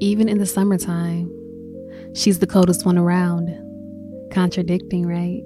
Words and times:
even 0.00 0.28
in 0.28 0.38
the 0.38 0.46
summertime. 0.46 1.30
She's 2.14 2.38
the 2.38 2.46
coldest 2.46 2.86
one 2.86 2.98
around. 2.98 3.50
Contradicting, 4.30 5.06
right? 5.06 5.42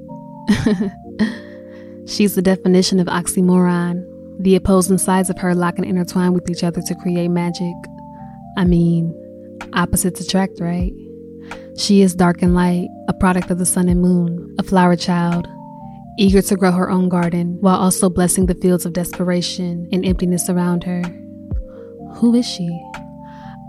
She's 2.06 2.34
the 2.34 2.42
definition 2.42 3.00
of 3.00 3.06
oxymoron. 3.06 4.04
The 4.40 4.56
opposing 4.56 4.98
sides 4.98 5.30
of 5.30 5.38
her 5.38 5.54
lock 5.54 5.78
and 5.78 5.86
intertwine 5.86 6.32
with 6.32 6.48
each 6.50 6.62
other 6.62 6.80
to 6.80 6.94
create 6.94 7.28
magic. 7.28 7.74
I 8.56 8.64
mean, 8.64 9.14
opposites 9.72 10.20
attract, 10.20 10.60
right? 10.60 10.92
She 11.76 12.02
is 12.02 12.14
dark 12.14 12.42
and 12.42 12.54
light, 12.54 12.88
a 13.08 13.14
product 13.14 13.50
of 13.50 13.58
the 13.58 13.66
sun 13.66 13.88
and 13.88 14.00
moon, 14.00 14.54
a 14.58 14.62
flower 14.62 14.96
child, 14.96 15.46
eager 16.18 16.42
to 16.42 16.56
grow 16.56 16.72
her 16.72 16.90
own 16.90 17.08
garden 17.08 17.56
while 17.60 17.78
also 17.78 18.10
blessing 18.10 18.46
the 18.46 18.54
fields 18.54 18.84
of 18.84 18.92
desperation 18.92 19.88
and 19.92 20.04
emptiness 20.04 20.48
around 20.48 20.84
her. 20.84 21.02
Who 22.16 22.34
is 22.34 22.46
she? 22.46 22.68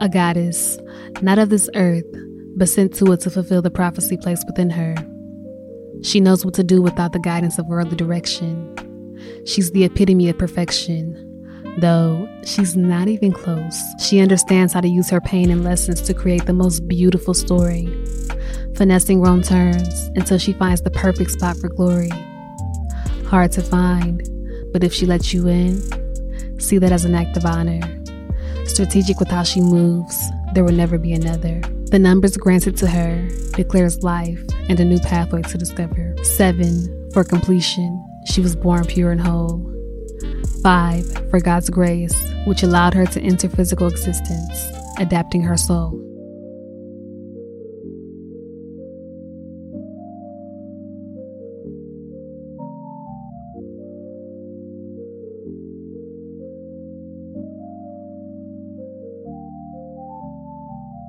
A 0.01 0.07
goddess, 0.07 0.77
not 1.21 1.39
of 1.39 1.49
this 1.49 1.69
earth, 1.75 2.05
but 2.55 2.69
sent 2.69 2.93
to 2.95 3.11
it 3.11 3.19
to 3.21 3.29
fulfill 3.29 3.61
the 3.61 3.69
prophecy 3.69 4.15
placed 4.15 4.47
within 4.47 4.69
her. 4.69 4.95
She 6.03 6.21
knows 6.21 6.45
what 6.45 6.53
to 6.53 6.63
do 6.63 6.81
without 6.81 7.11
the 7.11 7.19
guidance 7.19 7.59
of 7.59 7.67
worldly 7.67 7.97
direction. 7.97 8.75
She's 9.45 9.71
the 9.71 9.83
epitome 9.83 10.29
of 10.29 10.37
perfection, 10.37 11.25
though 11.79 12.29
she's 12.45 12.77
not 12.77 13.09
even 13.09 13.33
close. 13.33 13.77
She 13.99 14.21
understands 14.21 14.71
how 14.71 14.79
to 14.79 14.87
use 14.87 15.09
her 15.09 15.19
pain 15.19 15.51
and 15.51 15.65
lessons 15.65 16.01
to 16.03 16.13
create 16.13 16.45
the 16.45 16.53
most 16.53 16.87
beautiful 16.87 17.33
story, 17.33 17.85
finessing 18.75 19.19
wrong 19.19 19.41
turns 19.41 20.09
until 20.15 20.37
she 20.37 20.53
finds 20.53 20.81
the 20.81 20.91
perfect 20.91 21.31
spot 21.31 21.57
for 21.57 21.67
glory. 21.67 22.11
Hard 23.25 23.51
to 23.51 23.61
find, 23.61 24.25
but 24.71 24.81
if 24.81 24.93
she 24.93 25.05
lets 25.05 25.33
you 25.33 25.49
in, 25.49 25.81
see 26.57 26.77
that 26.77 26.93
as 26.93 27.03
an 27.03 27.15
act 27.15 27.35
of 27.35 27.45
honor. 27.45 27.81
Strategic 28.69 29.19
with 29.19 29.29
how 29.29 29.41
she 29.41 29.61
moves, 29.61 30.15
there 30.53 30.63
will 30.63 30.71
never 30.71 30.99
be 30.99 31.11
another. 31.11 31.59
The 31.89 31.97
numbers 31.97 32.37
granted 32.37 32.77
to 32.77 32.87
her 32.87 33.27
declares 33.53 34.03
life 34.03 34.39
and 34.69 34.79
a 34.79 34.85
new 34.85 34.99
pathway 34.99 35.41
to 35.41 35.57
discover. 35.57 36.15
Seven, 36.23 37.09
for 37.11 37.23
completion, 37.23 38.05
she 38.25 38.41
was 38.41 38.55
born 38.55 38.85
pure 38.85 39.11
and 39.11 39.19
whole. 39.19 39.59
Five, 40.61 41.03
for 41.31 41.39
God's 41.39 41.71
grace, 41.71 42.15
which 42.45 42.61
allowed 42.61 42.93
her 42.93 43.07
to 43.07 43.21
enter 43.21 43.49
physical 43.49 43.87
existence, 43.87 44.67
adapting 44.99 45.41
her 45.41 45.57
soul. 45.57 45.99